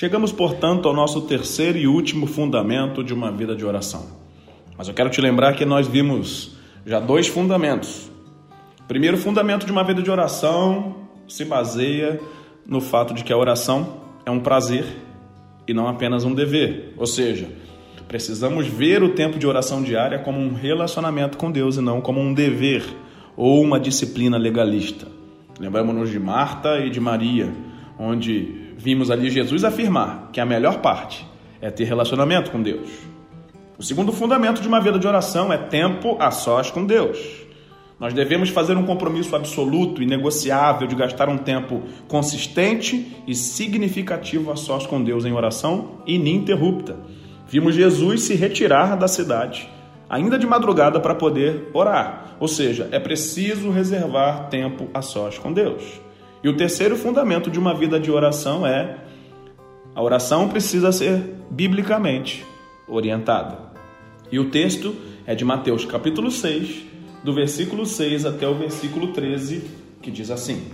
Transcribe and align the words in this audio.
Chegamos, 0.00 0.32
portanto, 0.32 0.88
ao 0.88 0.94
nosso 0.94 1.20
terceiro 1.20 1.76
e 1.76 1.86
último 1.86 2.26
fundamento 2.26 3.04
de 3.04 3.12
uma 3.12 3.30
vida 3.30 3.54
de 3.54 3.66
oração. 3.66 4.06
Mas 4.74 4.88
eu 4.88 4.94
quero 4.94 5.10
te 5.10 5.20
lembrar 5.20 5.52
que 5.52 5.66
nós 5.66 5.86
vimos 5.86 6.56
já 6.86 6.98
dois 6.98 7.28
fundamentos. 7.28 8.10
O 8.80 8.84
primeiro 8.84 9.18
fundamento 9.18 9.66
de 9.66 9.72
uma 9.72 9.84
vida 9.84 10.00
de 10.02 10.10
oração 10.10 10.96
se 11.28 11.44
baseia 11.44 12.18
no 12.66 12.80
fato 12.80 13.12
de 13.12 13.22
que 13.22 13.30
a 13.30 13.36
oração 13.36 14.00
é 14.24 14.30
um 14.30 14.40
prazer 14.40 14.86
e 15.68 15.74
não 15.74 15.86
apenas 15.86 16.24
um 16.24 16.32
dever. 16.32 16.94
Ou 16.96 17.06
seja, 17.06 17.48
precisamos 18.08 18.66
ver 18.66 19.02
o 19.02 19.10
tempo 19.10 19.38
de 19.38 19.46
oração 19.46 19.82
diária 19.82 20.18
como 20.18 20.40
um 20.40 20.54
relacionamento 20.54 21.36
com 21.36 21.52
Deus 21.52 21.76
e 21.76 21.82
não 21.82 22.00
como 22.00 22.20
um 22.20 22.32
dever 22.32 22.82
ou 23.36 23.62
uma 23.62 23.78
disciplina 23.78 24.38
legalista. 24.38 25.06
Lembramos-nos 25.58 26.08
de 26.08 26.18
Marta 26.18 26.78
e 26.78 26.88
de 26.88 27.00
Maria, 27.00 27.52
onde 27.98 28.69
vimos 28.80 29.10
ali 29.10 29.28
Jesus 29.28 29.62
afirmar 29.62 30.30
que 30.32 30.40
a 30.40 30.46
melhor 30.46 30.80
parte 30.80 31.26
é 31.60 31.70
ter 31.70 31.84
relacionamento 31.84 32.50
com 32.50 32.62
Deus. 32.62 32.88
O 33.76 33.82
segundo 33.82 34.10
fundamento 34.10 34.62
de 34.62 34.68
uma 34.68 34.80
vida 34.80 34.98
de 34.98 35.06
oração 35.06 35.52
é 35.52 35.58
tempo 35.58 36.16
a 36.18 36.30
sós 36.30 36.70
com 36.70 36.86
Deus. 36.86 37.18
Nós 37.98 38.14
devemos 38.14 38.48
fazer 38.48 38.78
um 38.78 38.86
compromisso 38.86 39.36
absoluto 39.36 40.02
e 40.02 40.06
negociável 40.06 40.88
de 40.88 40.94
gastar 40.94 41.28
um 41.28 41.36
tempo 41.36 41.82
consistente 42.08 43.14
e 43.26 43.34
significativo 43.34 44.50
a 44.50 44.56
sós 44.56 44.86
com 44.86 45.04
Deus 45.04 45.26
em 45.26 45.32
oração 45.32 45.98
ininterrupta. 46.06 46.96
Vimos 47.46 47.74
Jesus 47.74 48.22
se 48.22 48.34
retirar 48.34 48.96
da 48.96 49.08
cidade, 49.08 49.68
ainda 50.08 50.38
de 50.38 50.46
madrugada, 50.46 50.98
para 50.98 51.14
poder 51.14 51.68
orar. 51.74 52.36
Ou 52.40 52.48
seja, 52.48 52.88
é 52.90 52.98
preciso 52.98 53.70
reservar 53.70 54.48
tempo 54.48 54.88
a 54.94 55.02
sós 55.02 55.38
com 55.38 55.52
Deus. 55.52 56.00
E 56.42 56.48
o 56.48 56.56
terceiro 56.56 56.96
fundamento 56.96 57.50
de 57.50 57.58
uma 57.58 57.74
vida 57.74 58.00
de 58.00 58.10
oração 58.10 58.66
é 58.66 58.96
a 59.94 60.02
oração 60.02 60.48
precisa 60.48 60.90
ser 60.90 61.34
biblicamente 61.50 62.46
orientada. 62.88 63.58
E 64.32 64.38
o 64.38 64.48
texto 64.48 64.94
é 65.26 65.34
de 65.34 65.44
Mateus 65.44 65.84
capítulo 65.84 66.30
6, 66.30 66.82
do 67.22 67.34
versículo 67.34 67.84
6 67.84 68.24
até 68.24 68.48
o 68.48 68.54
versículo 68.54 69.08
13, 69.08 69.70
que 70.00 70.10
diz 70.10 70.30
assim: 70.30 70.64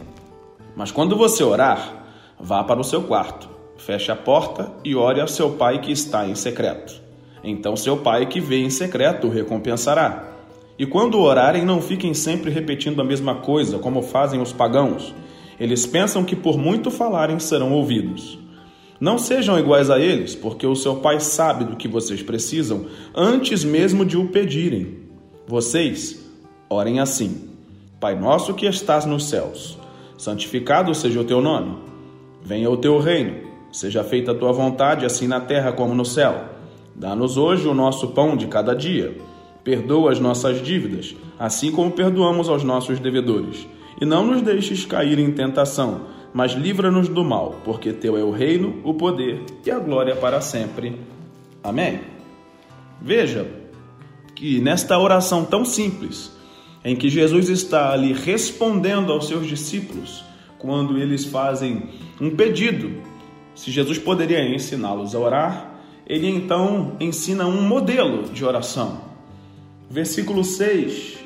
Mas 0.76 0.92
quando 0.92 1.16
você 1.16 1.42
orar, 1.42 2.06
vá 2.38 2.62
para 2.62 2.80
o 2.80 2.84
seu 2.84 3.02
quarto, 3.02 3.48
feche 3.76 4.12
a 4.12 4.16
porta 4.16 4.70
e 4.84 4.94
ore 4.94 5.20
ao 5.20 5.26
seu 5.26 5.50
pai 5.50 5.80
que 5.80 5.90
está 5.90 6.28
em 6.28 6.36
secreto. 6.36 6.94
Então 7.42 7.76
seu 7.76 7.96
pai 7.96 8.26
que 8.26 8.38
vê 8.40 8.58
em 8.58 8.70
secreto 8.70 9.26
o 9.26 9.30
recompensará. 9.30 10.28
E 10.78 10.86
quando 10.86 11.18
orarem, 11.18 11.64
não 11.64 11.80
fiquem 11.80 12.14
sempre 12.14 12.50
repetindo 12.52 13.00
a 13.00 13.04
mesma 13.04 13.36
coisa, 13.36 13.78
como 13.80 14.00
fazem 14.02 14.40
os 14.40 14.52
pagãos 14.52 15.12
eles 15.58 15.86
pensam 15.86 16.24
que 16.24 16.36
por 16.36 16.58
muito 16.58 16.90
falarem 16.90 17.38
serão 17.38 17.72
ouvidos. 17.72 18.38
Não 19.00 19.18
sejam 19.18 19.58
iguais 19.58 19.90
a 19.90 19.98
eles, 19.98 20.34
porque 20.34 20.66
o 20.66 20.74
seu 20.74 20.96
Pai 20.96 21.20
sabe 21.20 21.64
do 21.64 21.76
que 21.76 21.88
vocês 21.88 22.22
precisam 22.22 22.86
antes 23.14 23.64
mesmo 23.64 24.04
de 24.04 24.16
o 24.16 24.28
pedirem. 24.28 24.98
Vocês 25.46 26.24
orem 26.68 27.00
assim: 27.00 27.48
Pai 28.00 28.18
nosso 28.18 28.54
que 28.54 28.66
estás 28.66 29.04
nos 29.04 29.28
céus, 29.28 29.78
santificado 30.16 30.94
seja 30.94 31.20
o 31.20 31.24
teu 31.24 31.40
nome. 31.40 31.76
Venha 32.42 32.70
o 32.70 32.76
teu 32.76 32.98
reino, 32.98 33.48
seja 33.72 34.04
feita 34.04 34.32
a 34.32 34.34
tua 34.34 34.52
vontade, 34.52 35.04
assim 35.04 35.26
na 35.26 35.40
terra 35.40 35.72
como 35.72 35.94
no 35.94 36.04
céu. 36.04 36.44
Dá-nos 36.94 37.36
hoje 37.36 37.68
o 37.68 37.74
nosso 37.74 38.08
pão 38.08 38.36
de 38.36 38.46
cada 38.46 38.74
dia. 38.74 39.14
Perdoa 39.62 40.12
as 40.12 40.20
nossas 40.20 40.62
dívidas, 40.62 41.14
assim 41.38 41.72
como 41.72 41.90
perdoamos 41.90 42.48
aos 42.48 42.62
nossos 42.62 42.98
devedores 43.00 43.66
e 44.00 44.04
não 44.04 44.26
nos 44.26 44.42
deixes 44.42 44.84
cair 44.84 45.18
em 45.18 45.32
tentação, 45.32 46.06
mas 46.32 46.52
livra-nos 46.52 47.08
do 47.08 47.24
mal, 47.24 47.60
porque 47.64 47.92
teu 47.92 48.16
é 48.16 48.22
o 48.22 48.30
reino, 48.30 48.80
o 48.84 48.92
poder 48.94 49.42
e 49.64 49.70
a 49.70 49.78
glória 49.78 50.14
para 50.14 50.40
sempre. 50.40 51.00
Amém. 51.62 52.00
Veja 53.00 53.46
que 54.34 54.60
nesta 54.60 54.98
oração 54.98 55.44
tão 55.44 55.64
simples, 55.64 56.30
em 56.84 56.94
que 56.94 57.08
Jesus 57.08 57.48
está 57.48 57.90
ali 57.90 58.12
respondendo 58.12 59.12
aos 59.12 59.26
seus 59.26 59.46
discípulos, 59.46 60.22
quando 60.58 60.98
eles 60.98 61.24
fazem 61.24 61.88
um 62.20 62.30
pedido, 62.30 63.02
se 63.54 63.70
Jesus 63.70 63.98
poderia 63.98 64.46
ensiná-los 64.54 65.14
a 65.14 65.18
orar, 65.18 65.74
ele 66.06 66.28
então 66.28 66.96
ensina 67.00 67.46
um 67.46 67.62
modelo 67.62 68.28
de 68.28 68.44
oração. 68.44 69.00
Versículo 69.90 70.44
6 70.44 71.25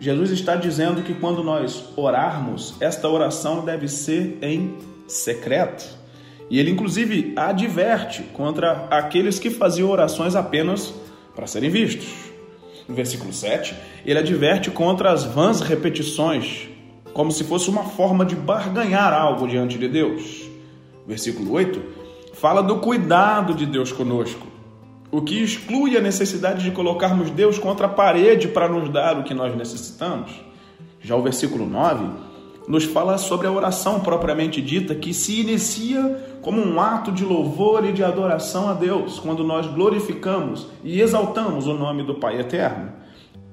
Jesus 0.00 0.30
está 0.30 0.54
dizendo 0.54 1.02
que 1.02 1.14
quando 1.14 1.42
nós 1.42 1.84
orarmos, 1.96 2.74
esta 2.80 3.08
oração 3.08 3.64
deve 3.64 3.88
ser 3.88 4.38
em 4.42 4.76
secreto. 5.06 5.98
E 6.48 6.58
ele, 6.58 6.70
inclusive, 6.70 7.32
adverte 7.36 8.22
contra 8.32 8.86
aqueles 8.90 9.38
que 9.38 9.50
faziam 9.50 9.90
orações 9.90 10.34
apenas 10.34 10.94
para 11.34 11.46
serem 11.46 11.68
vistos. 11.68 12.08
No 12.88 12.94
versículo 12.94 13.32
7, 13.32 13.74
ele 14.06 14.18
adverte 14.18 14.70
contra 14.70 15.12
as 15.12 15.24
vãs 15.24 15.60
repetições, 15.60 16.68
como 17.12 17.30
se 17.30 17.44
fosse 17.44 17.68
uma 17.68 17.84
forma 17.84 18.24
de 18.24 18.34
barganhar 18.34 19.12
algo 19.12 19.46
diante 19.46 19.76
de 19.76 19.88
Deus. 19.88 20.48
Versículo 21.06 21.52
8 21.52 21.98
fala 22.38 22.62
do 22.62 22.78
cuidado 22.78 23.52
de 23.52 23.66
Deus 23.66 23.90
conosco 23.90 24.47
o 25.10 25.22
que 25.22 25.42
exclui 25.42 25.96
a 25.96 26.00
necessidade 26.00 26.62
de 26.62 26.70
colocarmos 26.70 27.30
Deus 27.30 27.58
contra 27.58 27.86
a 27.86 27.90
parede 27.90 28.48
para 28.48 28.68
nos 28.68 28.90
dar 28.90 29.18
o 29.18 29.24
que 29.24 29.34
nós 29.34 29.56
necessitamos. 29.56 30.32
Já 31.00 31.16
o 31.16 31.22
versículo 31.22 31.66
9 31.66 32.28
nos 32.68 32.84
fala 32.84 33.16
sobre 33.16 33.46
a 33.46 33.52
oração 33.52 34.00
propriamente 34.00 34.60
dita, 34.60 34.94
que 34.94 35.14
se 35.14 35.40
inicia 35.40 36.38
como 36.42 36.60
um 36.60 36.78
ato 36.78 37.10
de 37.10 37.24
louvor 37.24 37.86
e 37.86 37.92
de 37.92 38.04
adoração 38.04 38.68
a 38.68 38.74
Deus, 38.74 39.18
quando 39.18 39.42
nós 39.42 39.66
glorificamos 39.66 40.66
e 40.84 41.00
exaltamos 41.00 41.66
o 41.66 41.72
nome 41.72 42.02
do 42.02 42.16
Pai 42.16 42.38
Eterno. 42.38 42.92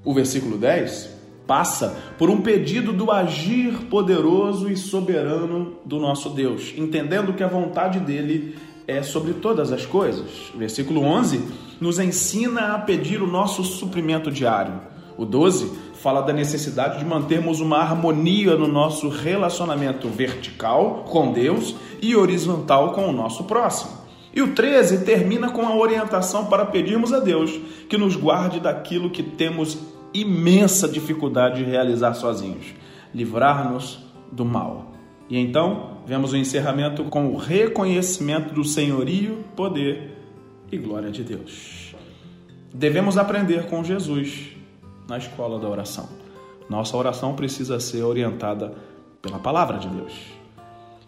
O 0.03 0.13
versículo 0.13 0.57
10 0.57 1.15
passa 1.47 1.95
por 2.17 2.29
um 2.29 2.41
pedido 2.41 2.91
do 2.91 3.09
agir 3.09 3.85
poderoso 3.89 4.69
e 4.69 4.75
soberano 4.75 5.77
do 5.85 5.97
nosso 5.97 6.29
Deus, 6.31 6.73
entendendo 6.75 7.33
que 7.33 7.43
a 7.43 7.47
vontade 7.47 7.99
dele 7.99 8.55
é 8.87 9.01
sobre 9.03 9.33
todas 9.33 9.71
as 9.71 9.85
coisas. 9.85 10.51
Versículo 10.55 11.01
11 11.01 11.65
nos 11.79 11.99
ensina 11.99 12.73
a 12.73 12.79
pedir 12.79 13.21
o 13.21 13.27
nosso 13.27 13.63
suprimento 13.63 14.31
diário. 14.31 14.79
O 15.17 15.25
12 15.25 15.71
fala 15.95 16.21
da 16.21 16.33
necessidade 16.33 16.99
de 16.99 17.05
mantermos 17.05 17.59
uma 17.59 17.77
harmonia 17.77 18.55
no 18.55 18.67
nosso 18.67 19.09
relacionamento 19.09 20.07
vertical 20.07 21.05
com 21.09 21.31
Deus 21.31 21.75
e 22.01 22.15
horizontal 22.15 22.93
com 22.93 23.07
o 23.07 23.11
nosso 23.11 23.45
próximo. 23.45 23.91
E 24.33 24.41
o 24.41 24.53
13 24.53 25.05
termina 25.05 25.49
com 25.49 25.65
a 25.65 25.75
orientação 25.75 26.45
para 26.45 26.65
pedirmos 26.65 27.13
a 27.13 27.19
Deus 27.19 27.57
que 27.89 27.97
nos 27.97 28.15
guarde 28.15 28.59
daquilo 28.59 29.09
que 29.09 29.23
temos 29.23 29.77
imensa 30.13 30.87
dificuldade 30.87 31.63
de 31.63 31.69
realizar 31.69 32.13
sozinhos, 32.13 32.67
livrar-nos 33.13 33.99
do 34.31 34.45
mal. 34.45 34.94
E 35.29 35.37
então, 35.37 35.97
vemos 36.05 36.33
o 36.33 36.37
encerramento 36.37 37.03
com 37.05 37.27
o 37.27 37.37
reconhecimento 37.37 38.53
do 38.53 38.63
senhorio, 38.63 39.43
poder 39.55 40.15
e 40.71 40.77
glória 40.77 41.11
de 41.11 41.23
Deus. 41.23 41.95
Devemos 42.73 43.17
aprender 43.17 43.65
com 43.67 43.83
Jesus 43.83 44.49
na 45.07 45.17
escola 45.17 45.59
da 45.59 45.67
oração. 45.67 46.09
Nossa 46.69 46.97
oração 46.97 47.35
precisa 47.35 47.79
ser 47.79 48.03
orientada 48.03 48.73
pela 49.21 49.39
palavra 49.39 49.77
de 49.77 49.87
Deus. 49.87 50.13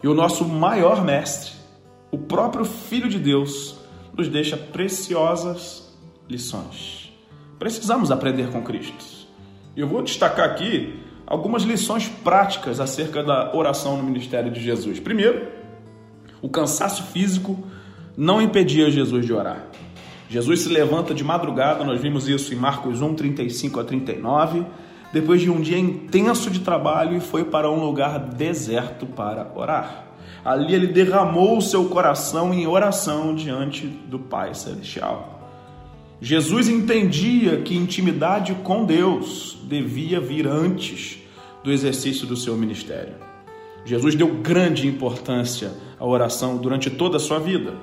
E 0.02 0.08
o 0.08 0.14
nosso 0.14 0.44
maior 0.44 1.04
mestre, 1.04 1.52
o 2.10 2.18
próprio 2.18 2.64
Filho 2.64 3.08
de 3.08 3.18
Deus, 3.18 3.76
nos 4.16 4.28
deixa 4.28 4.56
preciosas 4.56 5.96
lições. 6.28 7.12
Precisamos 7.58 8.10
aprender 8.10 8.50
com 8.50 8.62
Cristo. 8.62 9.04
Eu 9.76 9.86
vou 9.86 10.02
destacar 10.02 10.48
aqui 10.48 11.00
algumas 11.28 11.62
lições 11.62 12.08
práticas 12.08 12.80
acerca 12.80 13.22
da 13.22 13.54
oração 13.54 13.98
no 13.98 14.02
ministério 14.02 14.50
de 14.50 14.60
Jesus. 14.60 14.98
Primeiro, 14.98 15.46
o 16.40 16.48
cansaço 16.48 17.02
físico 17.04 17.62
não 18.16 18.40
impedia 18.40 18.90
Jesus 18.90 19.26
de 19.26 19.32
orar. 19.32 19.66
Jesus 20.30 20.62
se 20.62 20.68
levanta 20.68 21.14
de 21.14 21.22
madrugada, 21.22 21.84
nós 21.84 22.00
vimos 22.00 22.28
isso 22.28 22.52
em 22.52 22.56
Marcos 22.56 23.02
1, 23.02 23.14
35 23.14 23.80
a 23.80 23.84
39, 23.84 24.64
depois 25.12 25.40
de 25.40 25.50
um 25.50 25.60
dia 25.60 25.78
intenso 25.78 26.50
de 26.50 26.60
trabalho 26.60 27.16
e 27.16 27.20
foi 27.20 27.44
para 27.44 27.70
um 27.70 27.84
lugar 27.84 28.18
deserto 28.18 29.06
para 29.06 29.50
orar. 29.54 30.06
Ali 30.44 30.74
ele 30.74 30.86
derramou 30.86 31.58
o 31.58 31.62
seu 31.62 31.86
coração 31.86 32.54
em 32.54 32.66
oração 32.66 33.34
diante 33.34 33.86
do 33.86 34.18
Pai 34.18 34.54
Celestial. 34.54 35.37
Jesus 36.20 36.68
entendia 36.68 37.60
que 37.62 37.76
intimidade 37.76 38.52
com 38.64 38.84
Deus 38.84 39.56
devia 39.62 40.20
vir 40.20 40.48
antes 40.48 41.18
do 41.62 41.70
exercício 41.70 42.26
do 42.26 42.36
seu 42.36 42.56
ministério. 42.56 43.14
Jesus 43.84 44.16
deu 44.16 44.26
grande 44.26 44.88
importância 44.88 45.72
à 45.98 46.04
oração 46.04 46.56
durante 46.56 46.90
toda 46.90 47.18
a 47.18 47.20
sua 47.20 47.38
vida. 47.38 47.74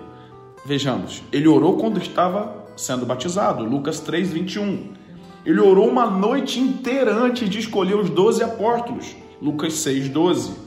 Vejamos, 0.65 1.23
ele 1.31 1.47
orou 1.47 1.77
quando 1.77 1.97
estava 1.97 2.65
sendo 2.75 3.05
batizado, 3.05 3.63
Lucas 3.63 4.01
3, 4.01 4.33
21. 4.33 4.93
Ele 5.45 5.61
orou 5.61 5.87
uma 5.87 6.05
noite 6.05 6.59
inteira 6.59 7.15
antes 7.15 7.49
de 7.49 7.59
escolher 7.59 7.95
os 7.95 8.09
doze 8.09 8.43
apóstolos, 8.43 9.15
Lucas 9.41 9.73
6, 9.75 10.09
12. 10.09 10.64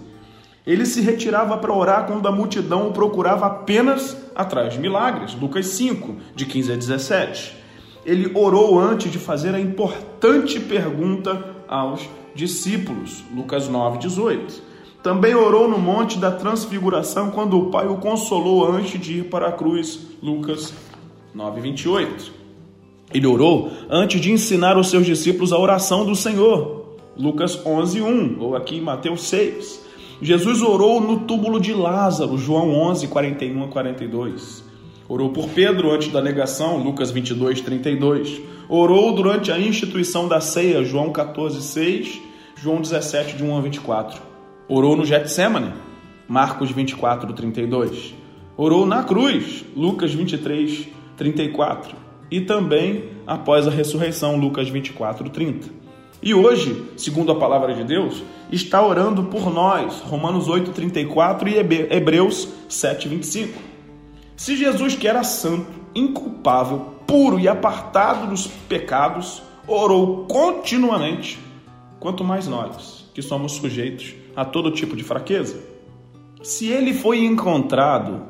Ele 0.68 0.84
se 0.84 1.00
retirava 1.00 1.56
para 1.56 1.72
orar 1.72 2.06
quando 2.06 2.28
a 2.28 2.30
multidão 2.30 2.88
o 2.88 2.92
procurava 2.92 3.46
apenas 3.46 4.14
atrás 4.34 4.74
de 4.74 4.78
milagres. 4.78 5.34
Lucas 5.34 5.68
5, 5.68 6.16
de 6.36 6.44
15 6.44 6.72
a 6.72 6.76
17. 6.76 7.56
Ele 8.04 8.30
orou 8.34 8.78
antes 8.78 9.10
de 9.10 9.18
fazer 9.18 9.54
a 9.54 9.60
importante 9.60 10.60
pergunta 10.60 11.56
aos 11.66 12.06
discípulos. 12.34 13.24
Lucas 13.34 13.66
9, 13.66 13.96
18. 13.96 14.62
Também 15.02 15.34
orou 15.34 15.66
no 15.66 15.78
Monte 15.78 16.18
da 16.18 16.30
Transfiguração 16.30 17.30
quando 17.30 17.58
o 17.58 17.70
Pai 17.70 17.88
o 17.88 17.96
consolou 17.96 18.70
antes 18.70 19.00
de 19.00 19.20
ir 19.20 19.24
para 19.30 19.48
a 19.48 19.52
cruz. 19.52 19.98
Lucas 20.22 20.74
9, 21.34 21.62
28. 21.62 22.30
Ele 23.14 23.26
orou 23.26 23.72
antes 23.88 24.20
de 24.20 24.30
ensinar 24.30 24.76
os 24.76 24.90
seus 24.90 25.06
discípulos 25.06 25.50
a 25.50 25.58
oração 25.58 26.04
do 26.04 26.14
Senhor. 26.14 26.98
Lucas 27.16 27.58
11, 27.64 28.02
1, 28.02 28.36
ou 28.38 28.54
aqui 28.54 28.76
em 28.76 28.82
Mateus 28.82 29.22
6. 29.22 29.87
Jesus 30.20 30.62
orou 30.62 31.00
no 31.00 31.20
túmulo 31.20 31.60
de 31.60 31.72
Lázaro, 31.72 32.36
João 32.36 32.74
11, 32.74 33.06
41 33.06 33.64
a 33.64 33.68
42. 33.68 34.64
Orou 35.08 35.30
por 35.30 35.48
Pedro 35.50 35.92
antes 35.92 36.08
da 36.08 36.20
negação, 36.20 36.78
Lucas 36.78 37.12
22, 37.12 37.60
32. 37.60 38.40
Orou 38.68 39.14
durante 39.14 39.52
a 39.52 39.58
instituição 39.58 40.26
da 40.26 40.40
ceia, 40.40 40.84
João 40.84 41.12
14, 41.12 41.62
6, 41.62 42.20
João 42.56 42.80
17, 42.80 43.36
de 43.36 43.44
1 43.44 43.56
a 43.56 43.60
24. 43.60 44.20
Orou 44.68 44.96
no 44.96 45.04
Getsemane, 45.04 45.72
Marcos 46.26 46.72
24, 46.72 47.32
32. 47.32 48.14
Orou 48.56 48.84
na 48.84 49.04
cruz, 49.04 49.64
Lucas 49.76 50.12
23, 50.12 50.88
34. 51.16 51.96
E 52.28 52.40
também 52.40 53.04
após 53.24 53.68
a 53.68 53.70
ressurreição, 53.70 54.36
Lucas 54.36 54.68
24, 54.68 55.30
30. 55.30 55.68
E 56.20 56.34
hoje, 56.34 56.90
segundo 56.96 57.30
a 57.30 57.36
palavra 57.36 57.74
de 57.74 57.84
Deus, 57.84 58.22
está 58.50 58.84
orando 58.84 59.24
por 59.24 59.52
nós, 59.52 60.00
Romanos 60.00 60.48
8:34 60.48 61.48
e 61.48 61.56
Hebreus 61.94 62.48
7:25. 62.68 63.58
Se 64.36 64.56
Jesus, 64.56 64.96
que 64.96 65.06
era 65.06 65.22
santo, 65.22 65.70
inculpável, 65.94 66.94
puro 67.06 67.38
e 67.38 67.48
apartado 67.48 68.28
dos 68.28 68.46
pecados, 68.68 69.42
orou 69.66 70.24
continuamente, 70.26 71.38
quanto 72.00 72.24
mais 72.24 72.48
nós, 72.48 73.08
que 73.14 73.22
somos 73.22 73.52
sujeitos 73.52 74.14
a 74.34 74.44
todo 74.44 74.70
tipo 74.70 74.96
de 74.96 75.04
fraqueza. 75.04 75.58
Se 76.42 76.68
ele 76.68 76.94
foi 76.94 77.24
encontrado 77.24 78.22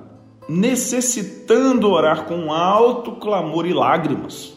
necessitando 0.49 1.91
orar 1.91 2.25
com 2.25 2.53
alto 2.53 3.13
clamor 3.13 3.67
e 3.67 3.75
lágrimas, 3.75 4.55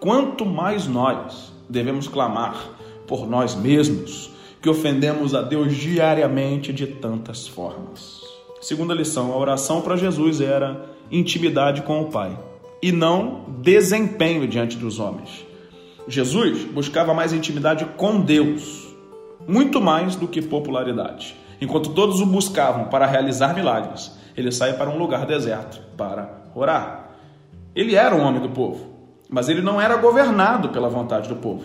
quanto 0.00 0.46
mais 0.46 0.86
nós, 0.86 1.47
devemos 1.68 2.08
clamar 2.08 2.70
por 3.06 3.28
nós 3.28 3.54
mesmos, 3.54 4.30
que 4.60 4.68
ofendemos 4.68 5.34
a 5.34 5.42
Deus 5.42 5.74
diariamente 5.74 6.72
de 6.72 6.86
tantas 6.86 7.46
formas. 7.46 8.20
Segunda 8.60 8.94
lição: 8.94 9.32
a 9.32 9.36
oração 9.36 9.80
para 9.80 9.96
Jesus 9.96 10.40
era 10.40 10.84
intimidade 11.10 11.82
com 11.82 12.02
o 12.02 12.10
Pai 12.10 12.36
e 12.82 12.92
não 12.92 13.44
desempenho 13.60 14.46
diante 14.46 14.76
dos 14.76 14.98
homens. 14.98 15.46
Jesus 16.06 16.64
buscava 16.64 17.12
mais 17.12 17.32
intimidade 17.32 17.84
com 17.96 18.20
Deus, 18.20 18.88
muito 19.46 19.80
mais 19.80 20.16
do 20.16 20.26
que 20.26 20.40
popularidade. 20.40 21.36
Enquanto 21.60 21.90
todos 21.90 22.20
o 22.20 22.26
buscavam 22.26 22.86
para 22.86 23.06
realizar 23.06 23.54
milagres, 23.54 24.12
ele 24.36 24.52
sai 24.52 24.74
para 24.74 24.88
um 24.88 24.98
lugar 24.98 25.26
deserto 25.26 25.80
para 25.96 26.44
orar. 26.54 27.10
Ele 27.74 27.94
era 27.94 28.14
um 28.14 28.22
homem 28.22 28.40
do 28.40 28.48
povo, 28.48 28.97
mas 29.28 29.48
ele 29.48 29.60
não 29.60 29.80
era 29.80 29.96
governado 29.96 30.70
pela 30.70 30.88
vontade 30.88 31.28
do 31.28 31.36
povo. 31.36 31.64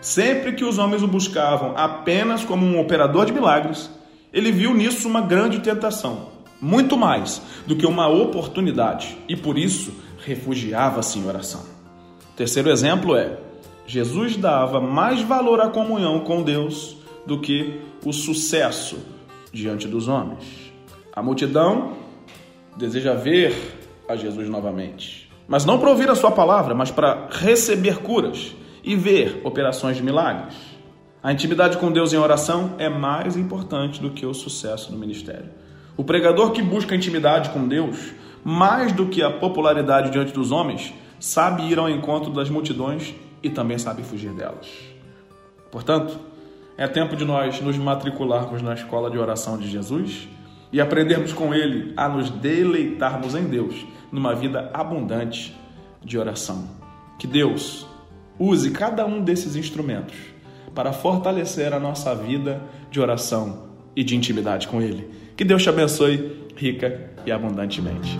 Sempre 0.00 0.52
que 0.52 0.64
os 0.64 0.78
homens 0.78 1.02
o 1.02 1.08
buscavam 1.08 1.74
apenas 1.76 2.44
como 2.44 2.66
um 2.66 2.80
operador 2.80 3.24
de 3.24 3.32
milagres, 3.32 3.90
ele 4.32 4.50
viu 4.50 4.74
nisso 4.74 5.08
uma 5.08 5.20
grande 5.20 5.60
tentação, 5.60 6.28
muito 6.60 6.96
mais 6.96 7.40
do 7.66 7.76
que 7.76 7.86
uma 7.86 8.08
oportunidade, 8.08 9.16
e 9.28 9.36
por 9.36 9.56
isso 9.56 9.94
refugiava-se 10.24 11.18
em 11.18 11.26
oração. 11.26 11.62
terceiro 12.36 12.68
exemplo 12.68 13.16
é: 13.16 13.38
Jesus 13.86 14.36
dava 14.36 14.80
mais 14.80 15.22
valor 15.22 15.60
à 15.60 15.68
comunhão 15.68 16.20
com 16.20 16.42
Deus 16.42 16.96
do 17.24 17.40
que 17.40 17.80
o 18.04 18.12
sucesso 18.12 18.98
diante 19.52 19.86
dos 19.86 20.08
homens. 20.08 20.44
A 21.14 21.22
multidão 21.22 21.92
deseja 22.76 23.14
ver 23.14 23.54
a 24.08 24.16
Jesus 24.16 24.50
novamente 24.50 25.23
mas 25.46 25.64
não 25.64 25.78
para 25.78 25.90
ouvir 25.90 26.08
a 26.08 26.14
sua 26.14 26.30
palavra, 26.30 26.74
mas 26.74 26.90
para 26.90 27.28
receber 27.30 27.98
curas 27.98 28.54
e 28.82 28.96
ver 28.96 29.40
operações 29.44 29.96
de 29.96 30.02
milagres. 30.02 30.54
A 31.22 31.32
intimidade 31.32 31.78
com 31.78 31.90
Deus 31.90 32.12
em 32.12 32.18
oração 32.18 32.74
é 32.78 32.88
mais 32.88 33.36
importante 33.36 34.00
do 34.00 34.10
que 34.10 34.26
o 34.26 34.34
sucesso 34.34 34.92
no 34.92 34.98
ministério. 34.98 35.48
O 35.96 36.04
pregador 36.04 36.50
que 36.50 36.62
busca 36.62 36.94
intimidade 36.94 37.50
com 37.50 37.66
Deus, 37.66 38.12
mais 38.44 38.92
do 38.92 39.06
que 39.06 39.22
a 39.22 39.30
popularidade 39.30 40.10
diante 40.10 40.32
dos 40.32 40.52
homens, 40.52 40.92
sabe 41.18 41.62
ir 41.62 41.78
ao 41.78 41.88
encontro 41.88 42.30
das 42.30 42.50
multidões 42.50 43.14
e 43.42 43.48
também 43.48 43.78
sabe 43.78 44.02
fugir 44.02 44.32
delas. 44.32 44.68
Portanto, 45.70 46.18
é 46.76 46.86
tempo 46.86 47.16
de 47.16 47.24
nós 47.24 47.60
nos 47.60 47.78
matricularmos 47.78 48.60
na 48.60 48.74
escola 48.74 49.10
de 49.10 49.16
oração 49.16 49.56
de 49.56 49.70
Jesus 49.70 50.28
e 50.72 50.80
aprendermos 50.80 51.32
com 51.32 51.54
Ele 51.54 51.94
a 51.96 52.08
nos 52.08 52.28
deleitarmos 52.28 53.34
em 53.34 53.44
Deus 53.44 53.86
numa 54.14 54.32
vida 54.32 54.70
abundante 54.72 55.52
de 56.00 56.16
oração. 56.16 56.68
Que 57.18 57.26
Deus 57.26 57.84
use 58.38 58.70
cada 58.70 59.04
um 59.04 59.20
desses 59.20 59.56
instrumentos 59.56 60.14
para 60.72 60.92
fortalecer 60.92 61.72
a 61.72 61.80
nossa 61.80 62.14
vida 62.14 62.62
de 62.92 63.00
oração 63.00 63.70
e 63.96 64.04
de 64.04 64.14
intimidade 64.14 64.68
com 64.68 64.80
Ele. 64.80 65.10
Que 65.36 65.44
Deus 65.44 65.64
te 65.64 65.68
abençoe 65.68 66.46
rica 66.56 67.10
e 67.26 67.32
abundantemente. 67.32 68.16